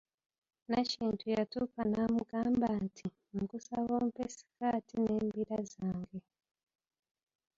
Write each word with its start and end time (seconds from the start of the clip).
Nakintu 0.69 1.23
yatuuka 1.35 1.81
n'amugamba 1.91 2.67
nti, 2.85 3.07
nkusaba 3.41 3.91
ompe 4.01 4.23
sikaati 4.35 4.93
n'embira 5.03 5.57
zange. 5.71 6.19